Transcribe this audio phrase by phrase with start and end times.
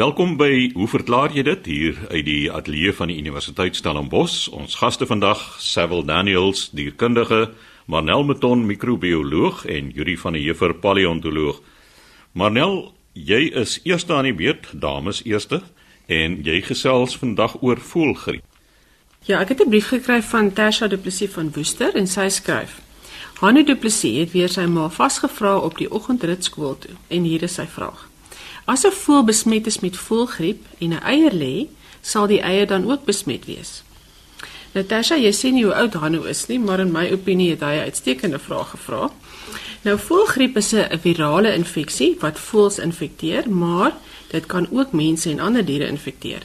[0.00, 4.46] Welkom by Hoe verklaar jy dit hier uit die ateljee van die Universiteit Stellenbosch.
[4.48, 7.50] Ons gaste vandag, Sewil Daniels, dierkundige,
[7.84, 11.60] Marnel Meton, microbioloog en Yuri van der Heever, paleontoloog.
[12.32, 15.60] Marnel, jy is eerste aan die beurt, dames eerste,
[16.08, 18.46] en jy gesels vandag oor voelgriep.
[19.28, 22.80] Ja, ek het 'n brief gekry van Tasha Du Plessis van Woester en sy skryf:
[23.44, 27.42] Hanne Du Plessis het weer sy ma vasgevra op die oggendrit skool toe en hier
[27.42, 28.09] is sy vraag.
[28.70, 31.66] As 'n voël besmet is met voëlgriep en 'n eier lê,
[32.00, 33.82] sal die eier dan ook besmet wees.
[34.72, 37.74] Natasha, jy sien nie hoe oud Hanno is nie, maar in my opinie het hy
[37.74, 39.10] 'n uitstekende vraag gevra.
[39.82, 43.92] Nou voëlgriep is 'n virale infeksie wat voëls infekteer, maar
[44.28, 46.42] dit kan ook mense en ander diere infekteer.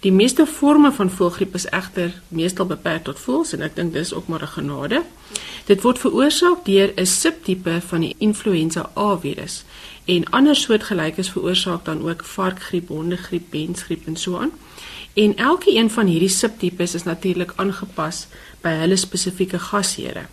[0.00, 4.14] Die meeste forme van voëlgriep is egter meestal beperk tot voëls en ek dink dis
[4.14, 5.02] ook maar 'n genade.
[5.64, 9.64] Dit word veroorsaak deur 'n subtipe van die influenza A virus
[10.08, 14.52] en ander soortgelykes veroorsaak dan ook varkgriep, hondegriep, mensgriep en so aan.
[15.14, 18.26] En elke een van hierdie subtipes is natuurlik aangepas
[18.64, 20.24] by hulle spesifieke gasheere.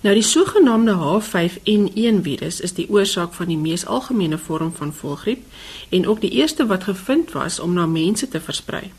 [0.00, 5.44] Nou die sogenaamde H5N1 virus is die oorsaak van die mees algemene vorm van voëlgriep
[5.90, 8.92] en ook die eerste wat gevind was om na mense te versprei.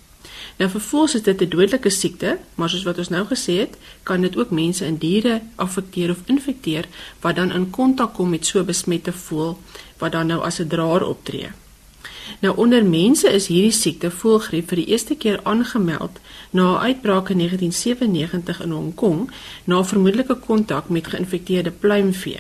[0.62, 4.22] Nou vervolgens is dit 'n dodelike siekte, maar soos wat ons nou gesê het, kan
[4.22, 6.86] dit ook mense en diere affekteer of infekteer
[7.20, 9.60] wat dan in kontak kom met so besmette voël
[9.98, 11.50] wat dan nou as 'n draer optree.
[12.40, 17.30] Nou onder mense is hierdie siekte voëlgriep vir die eerste keer aangemeld na 'n uitbraak
[17.30, 19.32] in 1997 in Hong Kong
[19.64, 22.40] na vermoedelike kontak met geïnfekteerde pluimvee.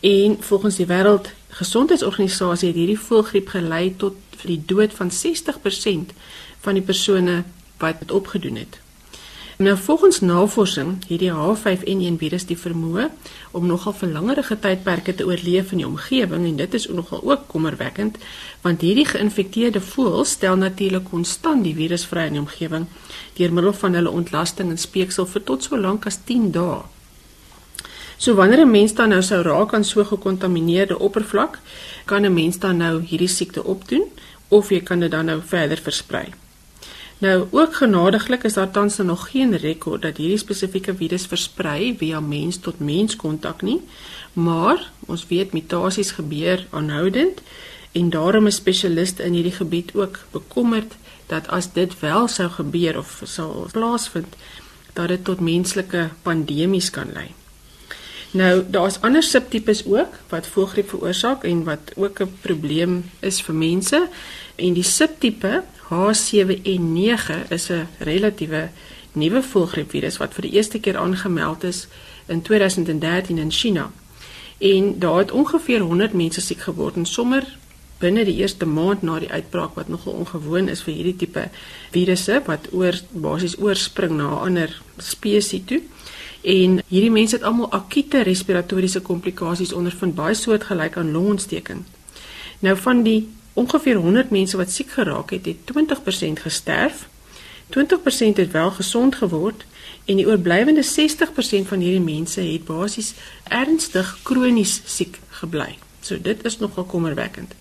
[0.00, 4.14] En volgens die wêreld Gesondheidsorganisasie het hierdie voëlgriep gelei tot
[4.44, 6.12] die dood van 60%
[6.66, 7.44] van die persone
[7.78, 8.80] wat dit opgedoen het.
[9.58, 13.06] Nou volgens navorsing het die H5N1 virus die vermoë
[13.56, 17.46] om nogal vir langerige tydperke te oorleef in die omgewing en dit is nogal ook
[17.48, 18.18] kommerwekkend
[18.66, 22.84] want hierdie geïnfekteerde voëls stel natuurlik konstant die virus vry in die omgewing
[23.40, 26.84] deur middel van hulle ontlasting en speeksel vir tot so lank as 10 dae.
[28.18, 31.58] So wanneer 'n mens dan nou sou raak aan so gekontamineerde oppervlak,
[32.04, 34.04] kan 'n mens dan nou hierdie siekte opdoen
[34.48, 36.32] of jy kan dit dan nou verder versprei.
[37.18, 42.20] Nou ook genadiglik is daar tans nog geen rekord dat hierdie spesifieke virus versprei via
[42.20, 43.80] mens tot mens kontak nie,
[44.32, 47.40] maar ons weet mutasies gebeur aanhoudend
[47.92, 50.92] en daarom is spesialiste in hierdie gebied ook bekommerd
[51.26, 54.36] dat as dit wel sou gebeur of sal plaasvind
[54.92, 57.30] dat dit tot menslike pandemies kan lei.
[58.36, 63.54] Nou daar's ander subtipes ook wat voëlgriep veroorsaak en wat ook 'n probleem is vir
[63.54, 64.08] mense
[64.56, 68.68] en die subtipe H7N9 is 'n relatiewe
[69.12, 71.86] nuwe voëlgriepvirus wat vir die eerste keer aangemeld is
[72.26, 73.90] in 2013 in China.
[74.58, 77.56] En daar het ongeveer 100 mense siek geword en sommer
[77.98, 81.48] binne die eerste maand na die uitbraak wat nogal ongewoon is vir hierdie tipe
[81.94, 85.80] virusse wat oor basies oorspring na 'n ander spesies toe.
[86.42, 91.84] En hierdie mense het almal akute respiratoriese komplikasies ondervind, baie soortgelyk aan longontsteking.
[92.58, 97.08] Nou van die ongeveer 100 mense wat siek geraak het, het 20% gesterf.
[97.76, 99.64] 20% het wel gesond geword
[100.04, 103.14] en die oorblywende 60% van hierdie mense het basies
[103.48, 105.78] ernstig kronies siek gebly.
[106.00, 107.54] So dit is nogal kommerwekkend.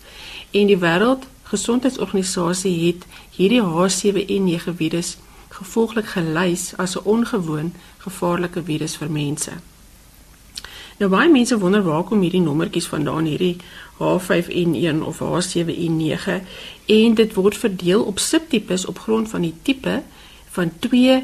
[0.51, 3.05] En die wêreld gesondheidsorganisasie het
[3.38, 5.16] hierdie H7N9 virus
[5.55, 9.51] gevolglik gelys as 'n ongewoon gevaarlike virus vir mense.
[10.95, 13.57] Nou baie mense wonder waar kom hierdie nommertjies vandaan hierdie
[14.00, 16.38] H5N1 of H7N9
[16.95, 19.97] en dit word verdeel op subtipes op grond van die tipe
[20.55, 21.17] van twee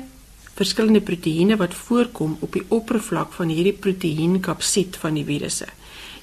[0.59, 5.69] verskillende proteïene wat voorkom op die oppervlak van hierdie proteïenkapsid van die virusse.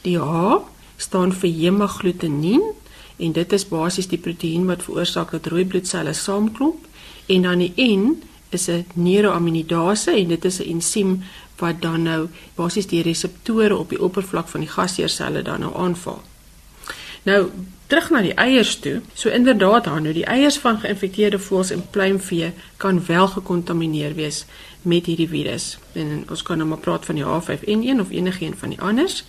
[0.04, 0.60] Die H
[1.00, 2.68] staan vir hemagglutinien
[3.16, 6.84] en dit is basies die proteïen wat veroorsaak dat rooi bloedselle saamklomp
[7.32, 8.20] en dan die N
[8.50, 11.22] is 'n neuroaminidase en dit is 'n ensiem
[11.58, 16.22] wat dan nou basies die reseptore op die oppervlak van die gasheerselle dan nou aanval.
[17.22, 17.50] Nou
[17.86, 19.00] terug na die eiers toe.
[19.14, 24.44] So inderdaad dan nou die eiers van geïnfekteerde voëls en pluimvee kan wel gekontamineer wees
[24.82, 25.78] met hierdie virus.
[25.92, 29.24] En ons kan nou maar praat van die H5N1 of enigiets van die anders.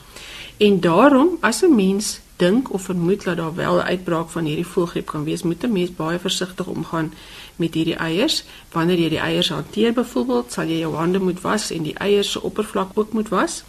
[0.57, 4.67] En daarom as 'n mens dink of vermoed dat daar wel 'n uitbraak van hierdie
[4.67, 7.13] voëlgriep kan wees, moet 'n mens baie versigtig omgaan
[7.59, 8.43] met hierdie eiers.
[8.71, 12.31] Wanneer jy die eiers hanteer byvoorbeeld, sal jy jou hande moet was en die eiers
[12.31, 13.63] se oppervlak ook moet was.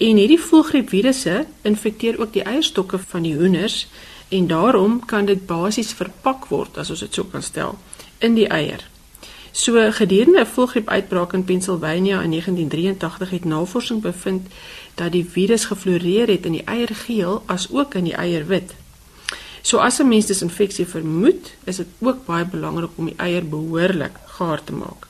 [0.00, 3.86] En hierdie voëlgriepvirusse infekteer ook die eierstokke van die hoenders
[4.28, 7.76] en daarom kan dit basies verpak word as ons dit so kan stel
[8.24, 8.86] in die eier.
[9.52, 14.46] So gedurende 'n voëlgriepuitbraak in Pennsylvania in 1983 het navorsing bevind
[14.94, 18.74] dat die virus gefloreer het in die eiergeel as ook in die eierwit.
[19.62, 24.16] So as 'n mens disinfeksie vermoed, is dit ook baie belangrik om die eier behoorlik
[24.26, 25.06] gaar te maak.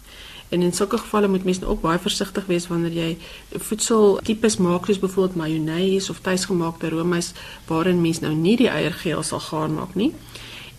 [0.51, 3.19] En in sulke gevalle moet mens ook baie versigtig wees wanneer jy
[3.55, 7.33] voedseltipes maak soos byvoorbeeld mayonnaise of tuisgemaakte roomys
[7.67, 10.13] waarin mens nou nie die eiergeel sal gaar maak nie.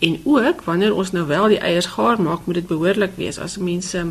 [0.02, 3.38] En ook wanneer ons nou wel die eiers gaar maak, moet dit behoorlik wees.
[3.40, 4.02] As mense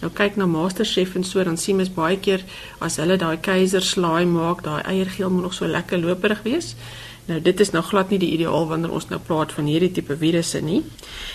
[0.00, 2.44] nou kyk na MasterChef en so dan sien mens baie keer
[2.78, 6.76] as hulle daai keiserslaai maak, daai eiergeel moet nog so lekker loperig wees.
[7.28, 10.16] Nou dit is nou glad nie die ideaal wanneer ons nou praat van hierdie tipe
[10.16, 10.80] virusse nie.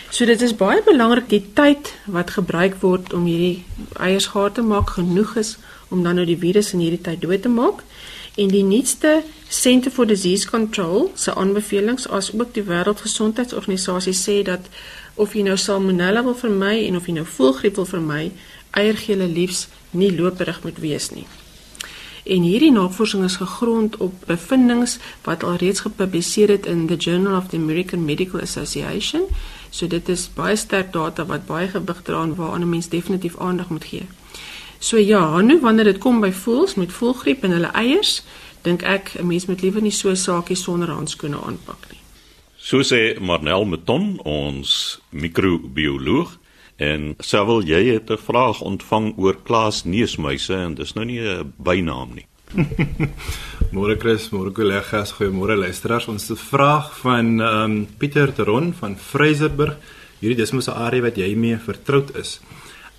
[0.09, 3.63] So dit is baie belangrik die tyd wat gebruik word om hierdie
[3.99, 5.55] eiers gaar te maak genoeg is
[5.89, 7.85] om dan nou die virus in hierdie tyd dood te maak.
[8.35, 14.67] En die nuutste Center for Disease Control se aanbevelings as ook die Wêreldgesondheidsorganisasie sê dat
[15.15, 18.31] of jy nou salmonella wil vermy en of jy nou voëlgriep wil vermy,
[18.75, 21.27] eiergele liefs nie loperig moet wees nie.
[22.25, 24.87] En hierdie navorsing is gegrond op bevindinge
[25.23, 29.27] wat alreeds gepubliseer het in the Journal of the American Medical Association.
[29.69, 33.37] So dit is baie sterk data wat baie gewig dra en waaraan 'n mens definitief
[33.37, 34.07] aandag moet gee.
[34.79, 38.23] So ja, nou wanneer dit kom by voëls met voëlgriep en hulle eiers,
[38.61, 41.99] dink ek 'n mens moet liewer nie so saakie sonder handskoene aanpak nie.
[42.57, 46.37] So sê Marnel Meton, ons microbioloog,
[46.75, 51.53] En Sewil, jy het 'n vraag ontvang oor Klaas neusmuise en dis nou nie 'n
[51.57, 52.27] bynaam nie.
[53.75, 56.07] môre Chris, môre kollegas, goeiemôre luisteraars.
[56.07, 59.77] Ons het 'n vraag van ehm um, Pieter Teron van Vryseburg.
[60.19, 62.39] Hierdie dis mos 'n area wat jy mee vertroud is.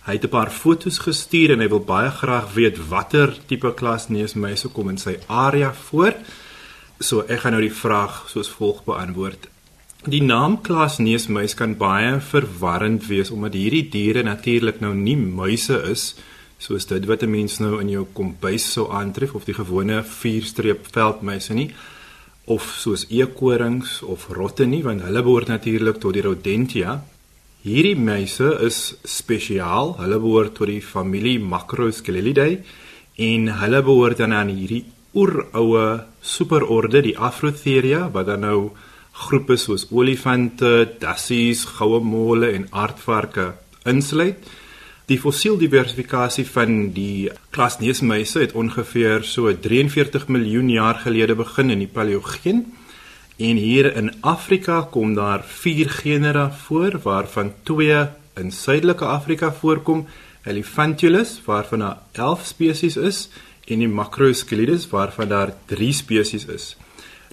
[0.07, 4.09] Hy het 'n paar foto's gestuur en hy wil baie graag weet watter tipe Klaas
[4.09, 6.15] neusmuise kom in sy area voor.
[7.01, 9.49] So ek gaan nou die vraag soos volg beantwoord.
[10.07, 16.13] Die naam klasneusmuis kan baie verwarrend wees omdat hierdie diere natuurlik nou nie muise is
[16.63, 20.87] soos dit wat 'n mens nou in jou kombuis sou aantref of die gewone vierstreep
[20.93, 21.71] veldmuise nie
[22.47, 27.03] of soos eekorings of rotte nie want hulle behoort natuurlik tot die Rodentia.
[27.63, 29.97] Hierdie muise is spesiaal.
[29.99, 32.63] Hulle behoort tot die familie Macroscelidae
[33.17, 38.71] en hulle behoort dan aan hierdie oeroue superorde die Afrotheria wat dan nou
[39.17, 43.53] groepe soos olifante, dassies, goue mole en aardvarke
[43.89, 44.45] insluit.
[45.07, 51.91] Die fossieldiversifikasie van die klasneusmuise het ongeveer so 43 miljoen jaar gelede begin in die
[51.91, 52.65] Paleogeen.
[53.37, 60.07] En hier in Afrika kom daar 4 genera voor waarvan 2 in Suidelike Afrika voorkom,
[60.45, 63.29] Elephantulus waarvan daar 11 spesies is
[63.67, 66.77] en die Macroscelides waarvan daar 3 spesies is.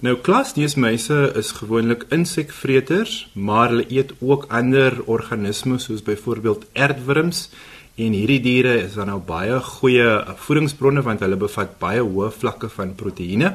[0.02, 7.46] Nou klasneusmuise is gewoonlik insekvreters, maar hulle eet ook ander organismes soos byvoorbeeld aardwurms
[7.94, 10.08] en hierdie diere is dan nou baie goeie
[10.46, 13.52] voedingsbronne want hulle bevat baie hoë vlakke van proteïene.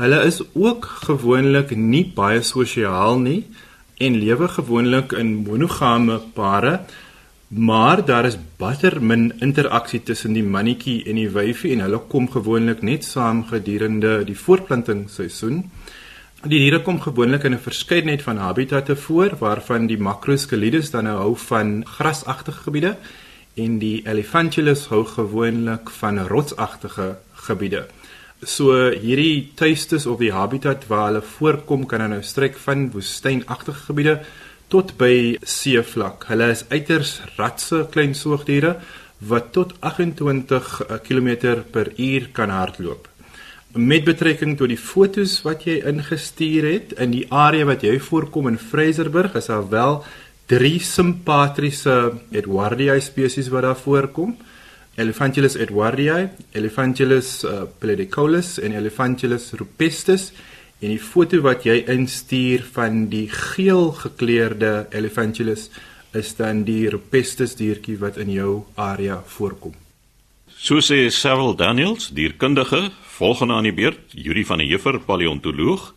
[0.00, 3.44] Hulle is ook gewoonlik nie baie sosiaal nie
[4.02, 6.80] en lewe gewoonlik in monogame pare
[7.52, 12.24] Maar daar is baie min interaksie tussen die mannetjie en die wyfie en hulle kom
[12.32, 15.58] gewoonlik net saam gedurende die voortplantingsseisoen.
[16.48, 21.16] Die diere kom gewoonlik in 'n verskeidenheid van habitatte voor waarvan die Macroscelides dan nou
[21.18, 22.96] hou van grasagtige gebiede
[23.54, 27.86] en die Elephantulus hou gewoonlik van rotsagtige gebiede.
[28.42, 34.20] So hierdie tuistes of die habitat waar hulle voorkom kan nou strek van woestynagtige gebiede
[34.72, 36.24] tot by seevlak.
[36.30, 38.78] Hulle is uiters ratse klein soogdiere
[39.28, 40.70] wat tot 28
[41.06, 41.30] km
[41.74, 43.08] per uur kan hardloop.
[43.72, 48.50] Met betrekking tot die fotos wat jy ingestuur het in die area wat jy voorkom
[48.50, 50.02] in Fraserburg, is daar wel
[50.50, 54.34] drie simpatriese Edwardii spesies wat daar voorkom.
[55.00, 60.32] Elephantulus edwardii, Elephantulus uh, palladicolus en Elephantulus rupestus.
[60.82, 65.68] En die foto wat jy instuur van die geel gekleurde Elephantulus
[66.18, 69.76] is dan die Rupestus diertjie wat in jou area voorkom.
[70.50, 75.92] So sê Cyril Daniels, dierkundige, volgende aan die beurt, Yuri van der Heever, paleontoloog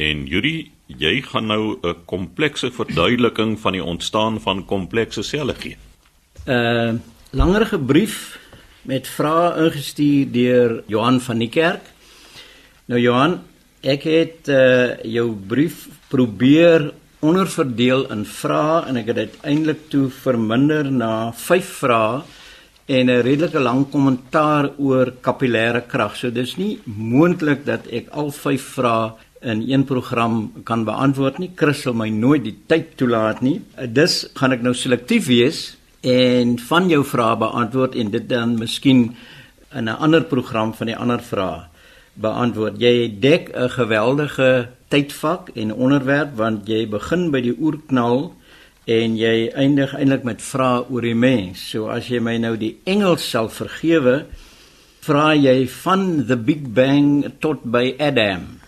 [0.00, 5.76] en Yuri, jy gaan nou 'n komplekse verduideliking van die ontstaan van komplekse selle gee.
[6.46, 6.94] 'n uh,
[7.30, 8.38] Langerige brief
[8.82, 11.84] met vrae ingestuur deur Johan van die Kerk.
[12.86, 13.40] Nou Johan,
[13.80, 16.90] Ek het uh jou brief probeer
[17.24, 22.20] onderverdeel in vrae en ek het dit eintlik toe verminder na 5 vrae
[22.86, 26.16] en 'n redelike lang kommentaar oor kapillêre krag.
[26.16, 31.50] So dis nie moontlik dat ek al 5 vrae in een program kan beantwoord nie.
[31.56, 33.62] Chris sal my nooit die tyd toelaat nie.
[33.88, 39.16] Dus gaan ek nou selektief wees en van jou vrae beantwoord en dit dan miskien
[39.72, 41.70] in 'n ander program van die ander vrae.
[42.14, 42.80] Beantwoord.
[42.80, 48.32] Jy dek 'n geweldige tydvak en onderwerp want jy begin by die oerknal
[48.90, 51.62] en jy eindig eintlik met vrae oor die mens.
[51.70, 54.24] So as jy my nou die Engels sal vergewe,
[55.00, 58.60] vra jy van the Big Bang tot by Adam.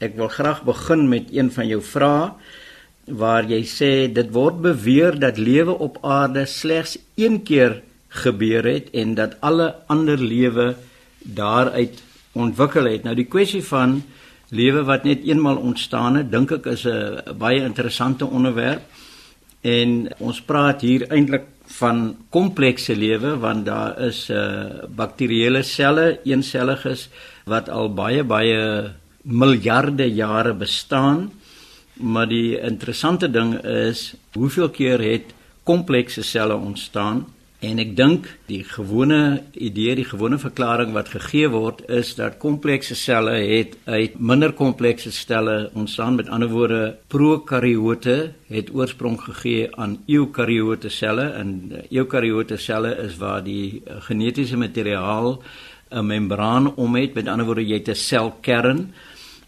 [0.00, 2.32] Ek wil graag begin met een van jou vrae
[3.06, 8.90] waar jy sê dit word beweer dat lewe op aarde slegs een keer gebeur het
[8.90, 10.74] en dat alle ander lewe
[11.22, 12.02] daaruit
[12.36, 13.04] ontwikkel het.
[13.04, 14.02] Nou die kwessie van
[14.54, 18.82] lewe wat net eenmal ontstaan het, dink ek is 'n baie interessante onderwerp.
[19.62, 26.20] En ons praat hier eintlik van komplekse lewe want daar is 'n uh, bakterieële selle,
[26.24, 27.08] eenselliges
[27.44, 31.32] wat al baie baie miljarde jare bestaan.
[31.92, 37.26] Maar die interessante ding is hoeveel keer het komplekse selle ontstaan?
[37.64, 42.94] En ek dink die gewone idee, die gewone verklaring wat gegee word is dat komplekse
[42.94, 46.18] selle het uit minder komplekse selle ontstaan.
[46.20, 51.56] Met ander woorde, prokaryote het oorsprong gegee aan eukaryote selle en
[51.88, 55.42] eukaryote selle is waar die genetiese materiaal
[55.90, 57.14] 'n membraan om het.
[57.14, 58.92] Met ander woorde, jy het 'n selkern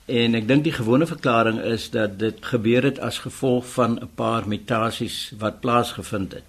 [0.09, 4.09] En ek dink die gewone verklaring is dat dit gebeur het as gevolg van 'n
[4.15, 6.49] paar mutasies wat plaasgevind het.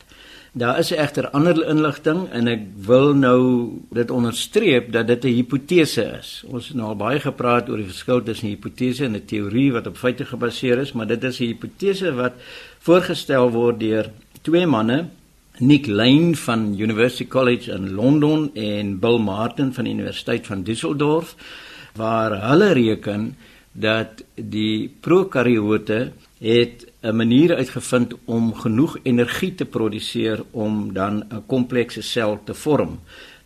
[0.52, 3.42] Daar is egter ander inligting en ek wil nou
[3.94, 6.44] dit onderstreep dat dit 'n hipotese is.
[6.48, 9.72] Ons het nou al baie gepraat oor die verskil tussen 'n hipotese en 'n teorie
[9.72, 12.34] wat op feite gebaseer is, maar dit is 'n hipotese wat
[12.80, 14.10] voorgestel word deur
[14.42, 15.10] twee manne,
[15.60, 21.36] Nick Lane van University College in Londen en Bill Martin van die Universiteit van Düsseldorf
[21.96, 23.38] waar hulle reken
[23.72, 31.44] dat die prokaryote het 'n manier uitgevind om genoeg energie te produseer om dan 'n
[31.46, 33.00] komplekse sel te vorm.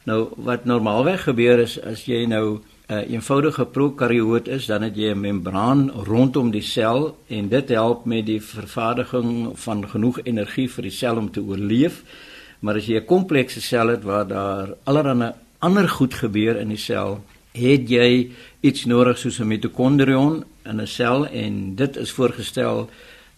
[0.03, 4.95] Nou wat normaalweg gebeur is as jy nou 'n uh, eenvoudige prokaryoot is, dan het
[4.95, 10.69] jy 'n membraan rondom die sel en dit help met die vervaardiging van genoeg energie
[10.69, 12.03] vir die sel om te oorleef.
[12.60, 16.77] Maar as jy 'n komplekse sel het waar daar allerlei ander goed gebeur in die
[16.77, 18.31] sel, het jy
[18.62, 22.89] iets nodig soos 'n mitokondrion in 'n sel en dit is voorgestel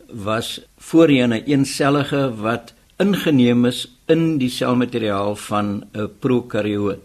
[0.09, 6.99] was voorheen 'n eensellige wat ingeneem is in die selmateriaal van 'n prokaryoot.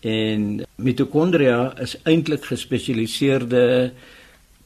[0.00, 3.92] En mitokondria is eintlik gespesialiseerde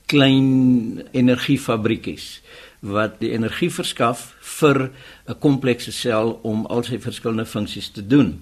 [0.06, 2.42] klein energiefabriekies
[2.80, 4.90] wat die energie verskaf vir
[5.26, 8.40] 'n komplekse sel om al sy verskillende funksies te doen.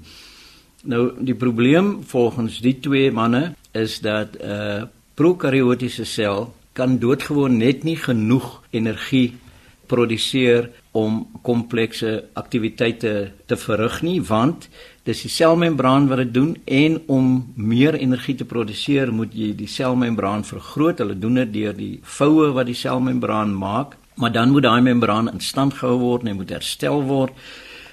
[0.83, 4.83] Nou die probleem volgens die twee manne is dat 'n uh,
[5.15, 9.33] prokaryotiese sel kan doodgewoon net nie genoeg energie
[9.93, 14.69] produseer om komplekse aktiwiteite te verrig nie want
[15.09, 19.69] dis die selmembraan wat dit doen en om meer energie te produseer moet jy die
[19.69, 21.03] selmembraan vergroot.
[21.03, 25.33] Hulle doen dit deur die voue wat die selmembraan maak, maar dan moet daai membraan
[25.33, 27.35] in stand gehou word en moet herstel word.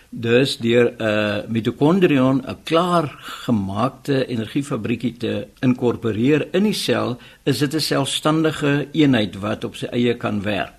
[0.09, 7.59] Dus deur 'n uh, mitokondrion 'n klaar gemaakte energiefabriekie te inkorporeer in die sel, is
[7.59, 10.73] dit 'n selfstandige eenheid wat op sy eie kan werk.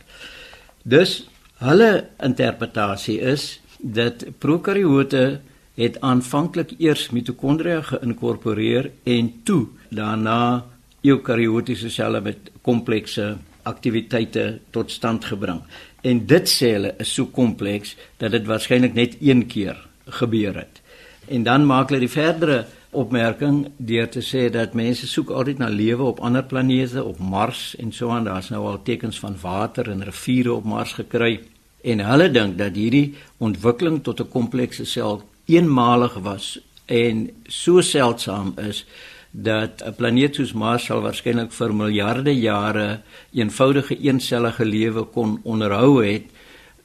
[0.82, 5.40] Dus hulle interpretasie is dat prokaryote
[5.74, 10.64] het aanvanklik eers mitokondria geïnkorporeer en toe daarna
[11.02, 15.62] eukaryotiese selle met komplekse aktiwiteite tot stand gebring
[16.02, 19.78] en dit sê hulle is so kompleks dat dit waarskynlik net een keer
[20.20, 20.80] gebeur het.
[21.28, 25.68] En dan maak hulle die verdere opmerking deur te sê dat mense soek altyd na
[25.70, 28.26] lewe op ander planete, op Mars en so aan.
[28.26, 31.38] Daar's nou al tekens van water en riviere op Mars gekry
[31.80, 38.54] en hulle dink dat hierdie ontwikkeling tot 'n komplekse sel eenmalig was en so seldsaam
[38.58, 38.84] is
[39.30, 43.00] dat 'n planeet soos Mars sal waarskynlik vir miljarde jare
[43.32, 46.24] eenvoudige eensellige lewe kon onderhou het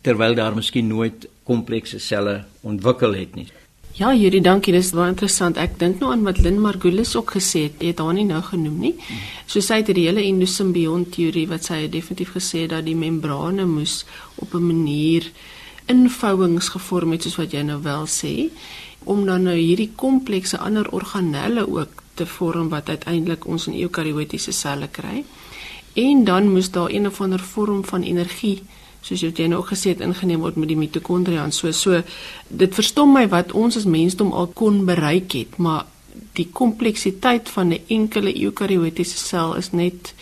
[0.02, 3.48] terwyl daar miskien nooit komplekse selle ontwikkel het nie.
[3.96, 4.74] Ja, Yuri, dankie.
[4.74, 5.58] Dis baie interessant.
[5.58, 7.80] Ek dink nou aan wat Lynn Margulis ook gesê het.
[7.80, 8.94] Jy het haar nie nou genoem nie.
[9.48, 14.04] So sy het die hele endosymbiont teorie wat sy definitief gesê dat die membrane moes
[14.36, 15.32] op 'n manier
[15.88, 18.50] invouings gevorm het soos wat jy nou wel sê
[19.06, 24.52] om dan nou hierdie komplekse ander organelle ook te vorm wat uiteindelik ons in eukaryotiese
[24.52, 25.24] selle kry.
[25.94, 28.62] En dan moes daar een of ander vorm van energie
[29.06, 31.72] soos jy nou gesê het ingeneem word met die mitokondria en so.
[31.72, 32.02] So
[32.50, 35.86] dit verstom my wat ons as mensdom al kon bereik het maar
[36.34, 40.14] die kompleksiteit van 'n enkele eukaryotiese sel is net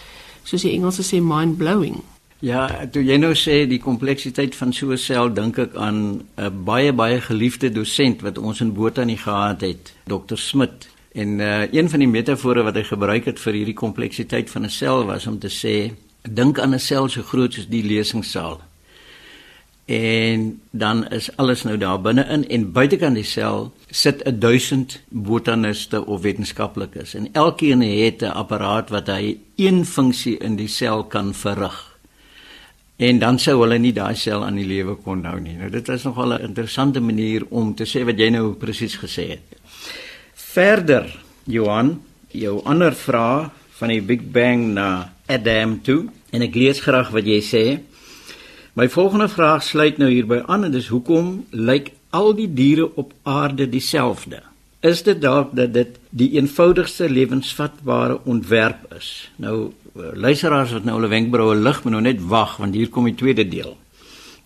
[0.44, 2.02] soos die Engelse sê mind blowing
[2.44, 6.64] Ja, toe jy nou sê die kompleksiteit van so 'n sel, dink ek aan 'n
[6.66, 11.90] baie baie geliefde dosent wat ons in Botanie gehad het, Dr Smit En uh een
[11.90, 15.40] van die metafore wat hy gebruik het vir hierdie kompleksiteit van 'n sel was om
[15.40, 18.62] te sê dink aan 'n sel so groot soos die lesingssaal.
[19.86, 26.06] En dan is alles nou daar binne-in en buitekant die sel sit 'n 1000 botaniste
[26.06, 31.34] of wetenskaplikes en elkeen het 'n apparaat wat hy een funksie in die sel kan
[31.34, 31.98] verrig.
[32.96, 35.54] En dan sou hulle nie daai sel aan die lewe kon hou nie.
[35.54, 39.28] Nou dit is nogal 'n interessante manier om te sê wat jy nou presies gesê
[39.30, 39.42] het.
[40.54, 41.08] Verder,
[41.50, 41.96] Johan,
[42.30, 47.26] jou ander vraag van die Big Bang na Adam toe en ek lees graag wat
[47.26, 47.64] jy sê.
[48.78, 53.16] My volgende vraag sluit nou hierby aan en dis hoekom lyk al die diere op
[53.26, 54.44] aarde dieselfde?
[54.86, 59.10] Is dit dalk dat dit die eenvoudigste lewensvatbare ontwerp is?
[59.42, 63.18] Nou luisteraars wat nou hulle wenkbroue lig, moet nou net wag want hier kom die
[63.18, 63.74] tweede deel.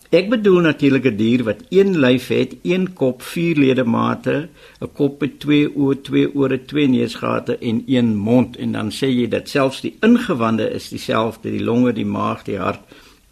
[0.10, 4.50] Ek bedoel natuurlik 'n dier wat een lyf het, een kop, vier ledemate,
[4.80, 9.08] 'n kop met twee oë, twee ore, twee neusgate en een mond en dan sê
[9.08, 12.80] jy dat selfs die ingewande is dieselfde, die longe, die maag, die hart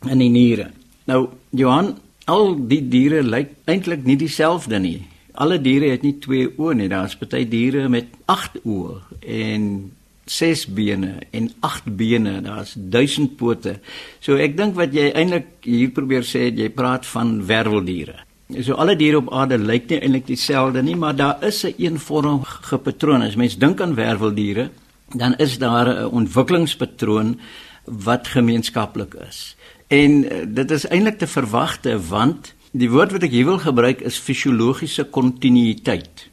[0.10, 0.72] en die niere.
[1.06, 5.02] Nou Johan, al die diere lyk eintlik nie dieselfde nie.
[5.32, 6.88] Alle diere het nie twee oë nie.
[6.90, 9.92] Daar's party diere met 8 oë en
[10.26, 13.80] ses bene en agt bene, daar's duisend pote.
[14.20, 18.24] So ek dink wat jy eintlik hier probeer sê, jy praat van werweldiere.
[18.62, 22.78] So alle diere op aarde lyk nie eintlik dieselfde nie, maar daar is 'n eenvormige
[22.78, 23.22] patroon.
[23.22, 24.70] As mens dink aan werweldiere,
[25.14, 27.40] dan is daar 'n ontwikkelingspatroon
[27.86, 29.56] wat gemeenskaplik is.
[29.88, 34.02] En eh, dit is eintlik te verwagte want die woord wat ek hier wil gebruik
[34.02, 36.30] is fisiologiese kontinuïteit.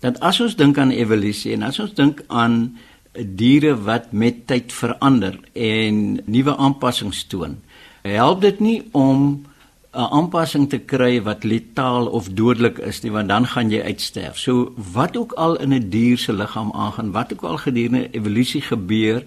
[0.00, 2.76] Dat as ons dink aan evolusie en as ons dink aan
[3.12, 7.58] diere wat met tyd verander en nuwe aanpassings toon.
[8.02, 9.44] Help dit nie om
[9.92, 14.38] 'n aanpassing te kry wat letaal of dodelik is nie, want dan gaan jy uitsterf.
[14.38, 18.60] So wat ook al in 'n dier se liggaam aangaan, wat ook al gedurende evolusie
[18.60, 19.24] gebeur,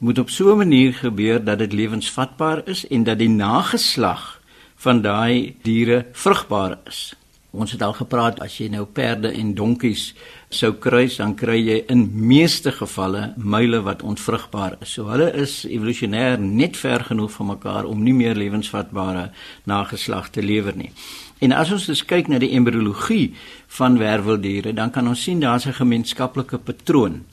[0.00, 4.40] moet op so 'n manier gebeur dat dit lewensvatbaar is en dat die nageslag
[4.76, 7.14] van daai diere vrugbaar is.
[7.50, 10.14] Ons het al gepraat as jy nou perde en donkies
[10.50, 14.94] sou kruis dan kry jy in meeste gevalle muile wat onvrugbaar is.
[14.96, 19.28] So hulle is evolusionêr net ver genoeg van mekaar om nie meer lewensvatbare
[19.68, 20.90] nageslag te lewer nie.
[21.44, 23.34] En as ons dus kyk na die embriologie
[23.78, 27.24] van werveldiere, dan kan ons sien daar's 'n gemeenskaplike patroon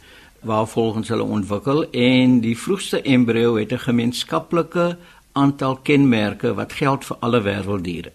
[0.41, 4.97] waar volgens hulle ontwikkel en die vroegste embrio het 'n gemeenskaplike
[5.31, 8.11] aantal kenmerke wat geld vir alle werveldiere.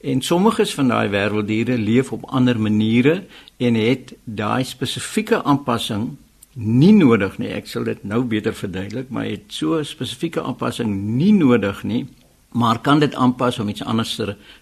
[0.00, 3.24] En sommiges van daai werveldiere leef op ander maniere
[3.60, 6.16] en het daai spesifieke aanpassing
[6.54, 7.50] nie nodig nie.
[7.54, 12.06] Ek sal dit nou beter verduidelik, maar het so 'n spesifieke aanpassing nie nodig nie,
[12.52, 14.16] maar kan dit aanpas om iets anders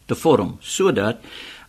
[0.07, 1.17] te vorm sodat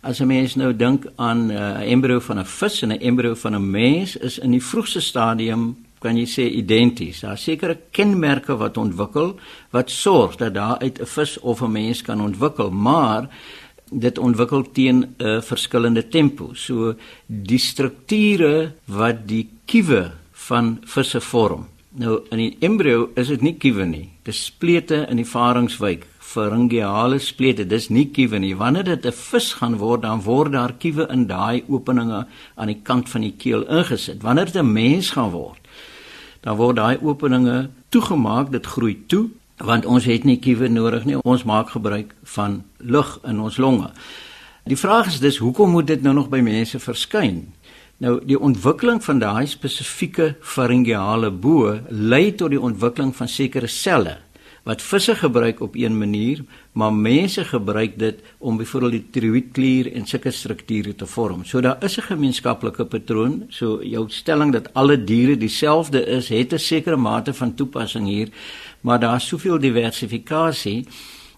[0.02, 3.34] as 'n mens nou dink aan 'n uh, embrio van 'n vis en 'n embrio
[3.34, 7.20] van 'n mens is in die vroegste stadium kan jy sê identies.
[7.20, 9.38] Daar sekerre kenmerke wat ontwikkel
[9.70, 13.28] wat sorg dat daar uit 'n vis of 'n mens kan ontwikkel, maar
[13.90, 16.54] dit ontwikkel teen 'n uh, verskillende tempo.
[16.54, 16.94] So
[17.26, 21.66] die strukture wat die kiewe van visse vorm.
[21.90, 24.08] Nou in die embrio is dit nie kiewe nie.
[24.22, 27.66] Dit is splete in die varingswyk, pharyngeale splete.
[27.66, 28.54] Dis nie kiewe nie.
[28.54, 32.80] Wanneer dit 'n vis gaan word, dan word daar kiewe in daai openinge aan die
[32.82, 34.22] kant van die keel ingesit.
[34.22, 35.58] Wanneer dit 'n mens gaan word,
[36.40, 39.30] dan word daai openinge toegemaak, dit groei toe
[39.64, 41.18] want ons het nie kiewe nodig nie.
[41.24, 43.90] Ons maak gebruik van lug in ons longe.
[44.64, 47.46] Die vraag is dus hoekom moet dit nou nog by mense verskyn?
[48.00, 54.16] Nou die ontwikkeling van daai spesifieke faringeale bo lei tot die ontwikkeling van sekere selle
[54.68, 56.42] wat visse gebruik op een manier,
[56.72, 61.44] maar mense gebruik dit om byvoorbeeld die tiroïedklier en sulke strukture te vorm.
[61.44, 63.44] So daar is 'n gemeenskaplike patroon.
[63.48, 68.28] So jou stelling dat alle diere dieselfde is, het 'n sekere mate van toepassing hier
[68.80, 70.86] maar daar's soveel diversifikasie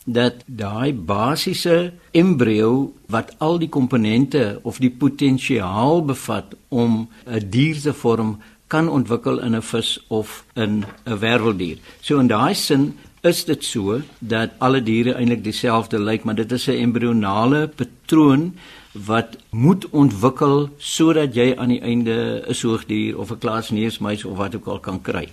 [0.05, 7.81] dat daai basiese embrio wat al die komponente of die potensiaal bevat om 'n dier
[7.81, 11.79] te vorm kan ontwikkel in 'n vis of in 'n werveldier.
[12.01, 16.53] So in daai sin is dit so dat alle diere eintlik dieselfde lyk, maar dit
[16.53, 18.55] is 'n embrionale patroon
[18.93, 24.55] wat moet ontwikkel sodat jy aan die einde 'n soogdier of 'n klaasneusmuis of wat
[24.55, 25.29] ook al kan kry.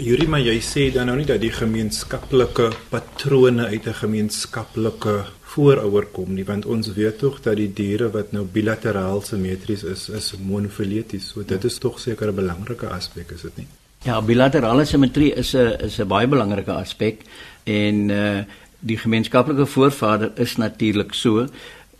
[0.00, 6.06] Yuri, maar jy sê dan nou nie dat die gemeenskaplike patrone uit 'n gemeenskaplike voorouer
[6.12, 10.32] kom nie, want ons weet tog dat die diere wat nou bilateraal simmetries is, is
[10.38, 11.28] monofileties.
[11.28, 13.66] So dit is tog seker 'n belangrike aspek, is dit nie?
[14.04, 17.22] Ja, bilaterale simmetrie is 'n is 'n baie belangrike aspek
[17.64, 18.44] en uh
[18.82, 21.46] die gemeenskaplike voorvader is natuurlik so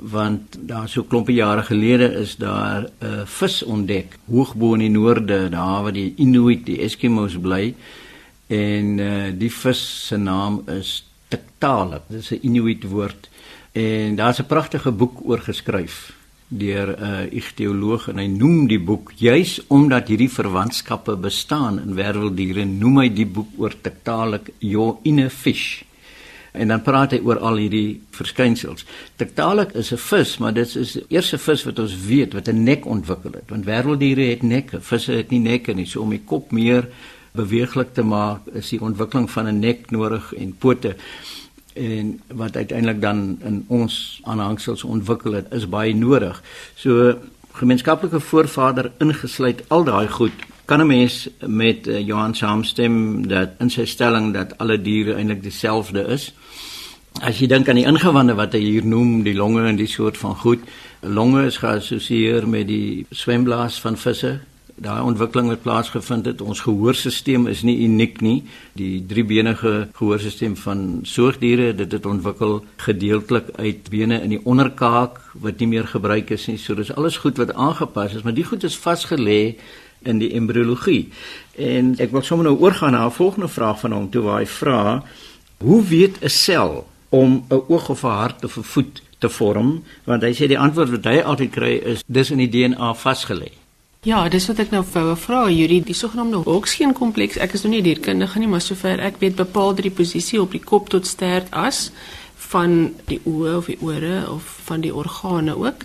[0.00, 4.80] want daar so klompe jare gelede is daar 'n uh, vis ontdek hoog bo in
[4.80, 7.74] die noorde daar waar die Inuit die Eskimos bly.
[8.46, 12.02] En uh, die vis se naam is Tiktaalik.
[12.08, 13.28] Dit is 'n Inuit woord.
[13.72, 16.12] En daar's 'n pragtige boek oor geskryf
[16.48, 21.94] deur 'n uh, ichtioloog en hy noem die boek juis omdat hierdie verwantskappe bestaan in
[21.94, 25.84] werveldiere noem hy die boek oor Tiktaalik your inner fish
[26.52, 28.84] En dan praat hy oor al hierdie verskynsels.
[29.16, 32.62] Tiktaalik is 'n vis, maar dit is die eerste vis wat ons weet wat 'n
[32.62, 33.48] nek ontwikkel het.
[33.48, 35.86] Want wêrelddiere het nekke, visse het nie nekke nie.
[35.86, 36.88] So om die kop meer
[37.32, 40.96] beweeglik te maak, is die ontwikkeling van 'n nek nodig en pote
[41.72, 46.42] en wat uiteindelik dan in ons aanhangsels ontwikkel het, is baie nodig.
[46.74, 47.14] So
[47.52, 50.32] gemeenskaplike voorvader ingesluit al daai goed
[50.70, 55.42] kan 'n mens met uh, Johan saamstem dat in sy stelling dat alle diere eintlik
[55.42, 56.34] dieselfde is.
[57.18, 60.16] As jy dink aan die ingewande wat hy hier noem, die longe en die soort
[60.16, 60.62] van goed,
[61.02, 64.36] longe is geassosieer met die swemblaas van visse.
[64.80, 68.38] Daai ontwikkeling wat plaasgevind het, ons gehoorstelsel is nie uniek nie.
[68.78, 75.58] Die driebenige gehoorstelsel van soogdiere, dit het ontwikkel gedeeltelik uit bene in die onderkaak wat
[75.60, 76.56] nie meer gebruik is nie.
[76.62, 79.58] So dis alles goed wat aangepas is, maar die goed is vasgelê
[80.08, 81.10] in die embriologie.
[81.58, 84.46] En ek wil sommer nou oorgaan na 'n volgende vraag van hom toe waar hy
[84.46, 85.02] vra:
[85.58, 89.82] Hoe weet 'n sel om 'n oog of 'n hart of 'n voet te vorm?
[90.04, 93.52] Want hy sê die antwoord wat hy altyd kry is dis in die DNA vasgelê.
[94.02, 97.36] Ja, dis wat ek nou wou vra, Yuri, die sogenaamde Hoxgeen kompleks.
[97.36, 100.52] Ek is nog nie dierkundige nie, maar sover ek weet bepaal dit die posisie op
[100.56, 101.90] die kop tot stert as
[102.50, 105.84] van die oë of die ore of van die organe ook.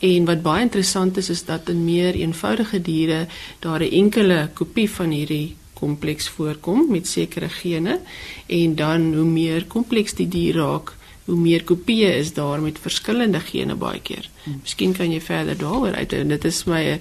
[0.00, 3.26] En wat baie interessant is is dat in meer eenvoudige diere
[3.60, 7.98] daar 'n enkele kopie van hierdie kompleks voorkom met sekere gene
[8.46, 13.40] en dan hoe meer kompleks die dier raak, hoe meer kopieë is daar met verskillende
[13.40, 14.28] gene baie keer.
[14.44, 14.60] Hmm.
[14.62, 17.00] Miskien kan jy verder daaroor uit en dit is my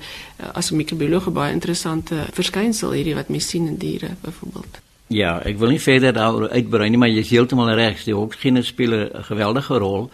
[0.54, 4.82] as 'n microbioloog baie interessante verskynsel hierdie wat mens sien in diere byvoorbeeld.
[5.08, 8.62] Ja, ek wil nie verder daaroor uitbrei nie, maar jy is heeltemal reg, die hoksgene
[8.64, 10.12] speel 'n geweldige rol.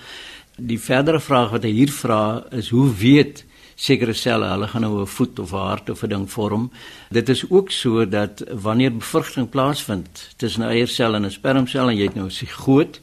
[0.57, 3.44] Die verdere vraag wat hy hier vra is hoe weet
[3.75, 6.71] sekere selle hulle gaan nou 'n voet of 'n hart of 'n ding vorm.
[7.09, 11.97] Dit is ook so dat wanneer bevrugting plaasvind tussen 'n eiersel en 'n spermsel en
[11.97, 13.01] jy het nou 'n sigoot,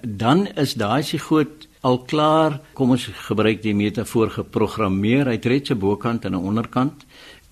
[0.00, 5.26] dan is daai sigoot al klaar, kom ons gebruik die metafoor geprogrammeer.
[5.26, 7.04] Hy tree se bokant en 'n onderkant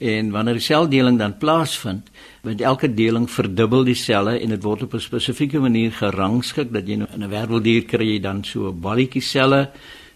[0.03, 2.09] En wanneer die seldeling dan plaasvind,
[2.43, 6.88] want elke deling verdubbel die selle en dit word op 'n spesifieke manier gerangskik dat
[6.88, 9.71] jy nou in 'n werveldier kry jy dan so 'n balletjie selle.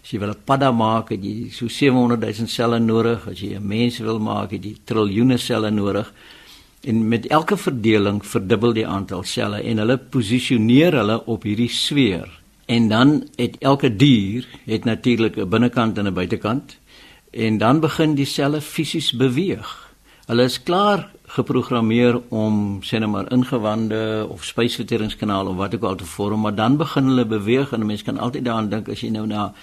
[0.07, 3.27] As jy wil 'n padda maak, het jy so 700 000 selle nodig.
[3.27, 6.13] As jy 'n mens wil maak, het jy triljoene selle nodig.
[6.87, 12.29] En met elke verdeling verdubbel die aantal selle en hulle posisioneer hulle op hierdie sweer.
[12.67, 16.77] En dan het elke dier het natuurlik 'n binnekant en 'n buitekant
[17.31, 19.91] en dan begin die selle fisies beweeg.
[20.27, 25.95] Hulle is klaar geprogrammeer om sê net maar ingewande of spysverteringskanale of wat ook al
[25.95, 29.01] te vorm, maar dan begin hulle beweeg en 'n mens kan altyd daaraan dink as
[29.01, 29.53] jy nou na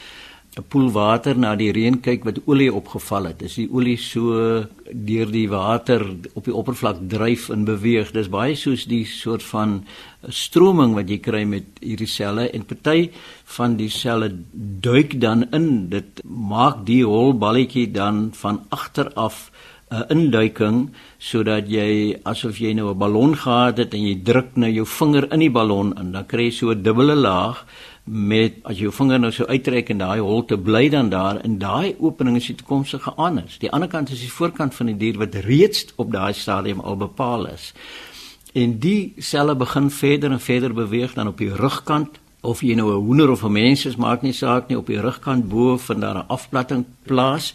[0.55, 3.43] 'n poel water na die reën kyk wat olie opgeval het.
[3.43, 6.05] Is die olie so deur die water
[6.39, 8.13] op die oppervlak dryf en beweeg.
[8.15, 9.83] Dis baie soos die soort van
[10.29, 13.11] stroming wat jy kry met hierdie selle en party
[13.57, 15.89] van die selle duik dan in.
[15.91, 19.51] Dit maak die hol balletjie dan van agter af
[19.91, 24.71] 'n induiking sodat jy asof jy nou 'n ballon gehad het en jy druk nou
[24.71, 27.67] jou vinger in die ballon in, dan kry jy so 'n dubbele laag
[28.05, 31.57] met as jou vinger nou so uittrek en daai hol te bly dan daar in
[31.59, 33.57] daai opening is die toekomstige anus.
[33.59, 36.99] Die ander kant is die voorkant van die dier wat reeds op daai stadium al
[37.01, 37.73] bepaal is.
[38.55, 42.21] En die selle begin verder en verder beweeg dan op die rugkant.
[42.45, 45.01] Of jy nou 'n hoender of 'n mens is maak nie saak nie op die
[45.01, 47.55] rugkant bo van daar 'n afplatting plaas.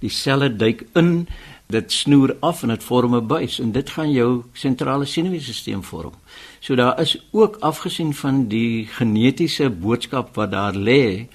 [0.00, 1.28] Die selle duik in
[1.68, 6.14] dit snoer af en dit vorm 'n buis en dit gaan jou sentrale senuweestelsel vorm
[6.60, 11.26] so daar is ook afgesien van die genetiese boodskap wat daar lê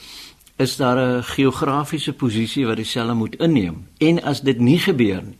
[0.57, 5.23] is daar 'n geografiese posisie wat die selle moet inneem en as dit nie gebeur
[5.23, 5.37] nie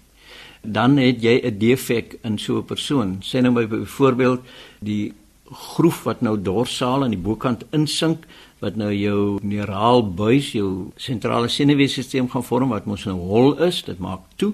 [0.64, 3.22] dan het jy 'n defek in so 'n persoon.
[3.22, 4.42] Sê nou by byvoorbeeld
[4.80, 5.14] die
[5.52, 8.26] groef wat nou dorsaal aan die bokant insink
[8.64, 13.84] wat nou jou neuraal buis, jou sentrale senuweestelsel gaan vorm wat mos nou hol is,
[13.84, 14.54] dit maak toe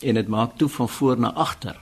[0.00, 1.76] en dit maak toe van voor na agter.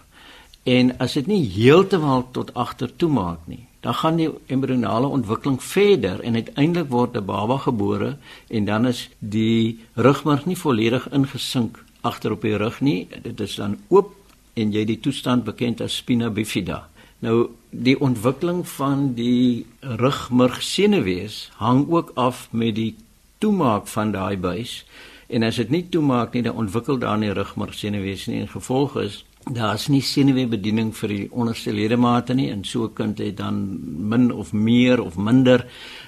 [0.68, 5.62] En as dit nie heeltemal tot agter toe maak nie, dan gaan die embrionale ontwikkeling
[5.62, 8.16] verder en uiteindelik word 'n baba gebore
[8.48, 13.08] en dan is die rugmerg nie volledig ingesink agter op die rug nie.
[13.22, 14.12] Dit is dan oop
[14.54, 16.89] en jy die toestand bekend as spina bifida.
[17.20, 22.94] Nou die ontwikkeling van die rugmurg senuwees hang ook af met die
[23.38, 24.84] toemaak van daai buis.
[25.28, 28.40] En as dit nie toemaak nie dan ontwikkel daar nie rugmark senuwees nie.
[28.40, 32.50] En gevolg is daar's nie senuweebediening vir die onderste ledemate nie.
[32.50, 33.78] En so 'n kind het dan
[34.08, 35.66] min of meer of minder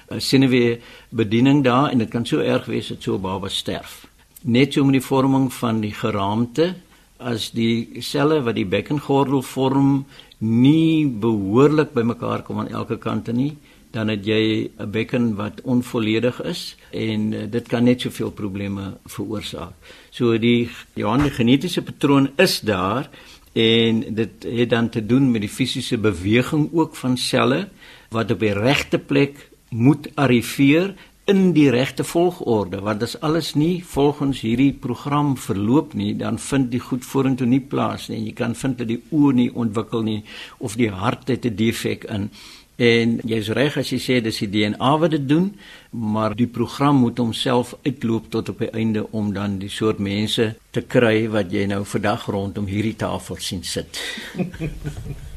[0.09, 1.89] uh, senuweebediening daar.
[1.91, 4.07] En dit kan so erg wees dat so 'n baba sterf.
[4.41, 6.75] Net so met die vorming van die geraamte
[7.17, 10.05] as die selle wat die bekkengordel vorm
[10.43, 13.53] nie behoorlik bymekaar kom aan elke kante nie
[13.93, 18.97] dan het jy 'n bekken wat onvolledig is en uh, dit kan net soveel probleme
[19.05, 19.73] veroorsaak.
[20.09, 23.09] So die ja, die genetiese patroon is daar
[23.53, 27.69] en dit het dan te doen met die fisiese beweging ook van selle
[28.09, 33.83] wat op die regte plek moet arriveer in die regte volgorde want as alles nie
[33.87, 38.33] volgens hierdie program verloop nie dan vind die goed vorentoe nie plaas nie en jy
[38.35, 40.19] kan vind dat die oë nie ontwikkel nie
[40.59, 42.29] of die hart het 'n defek in.
[42.75, 45.53] En jy's reg as jy sê dis die DNA wat dit doen
[45.91, 50.55] maar die program moet homself uitloop tot op die einde om dan die soort mense
[50.71, 53.99] te kry wat jy nou vandag rondom hierdie tafel sien sit.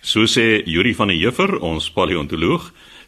[0.00, 2.70] So sê Yuri van der Heever, ons paleontoloog,